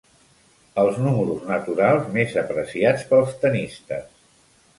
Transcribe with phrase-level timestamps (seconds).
[0.83, 4.11] Els números naturals més apreciats pels tennistes.